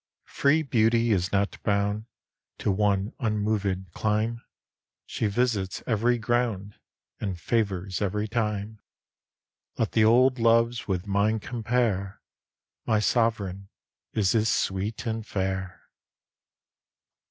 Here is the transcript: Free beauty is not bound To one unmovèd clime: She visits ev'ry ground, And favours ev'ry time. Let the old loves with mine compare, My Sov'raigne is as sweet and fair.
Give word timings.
Free 0.33 0.63
beauty 0.63 1.11
is 1.11 1.31
not 1.31 1.61
bound 1.61 2.05
To 2.57 2.71
one 2.71 3.11
unmovèd 3.19 3.91
clime: 3.91 4.41
She 5.05 5.27
visits 5.27 5.83
ev'ry 5.85 6.17
ground, 6.17 6.73
And 7.19 7.39
favours 7.39 8.01
ev'ry 8.01 8.27
time. 8.27 8.79
Let 9.77 9.91
the 9.91 10.03
old 10.03 10.39
loves 10.39 10.87
with 10.87 11.05
mine 11.05 11.39
compare, 11.39 12.19
My 12.87 12.97
Sov'raigne 12.97 13.67
is 14.13 14.33
as 14.33 14.49
sweet 14.49 15.05
and 15.05 15.23
fair. 15.23 15.83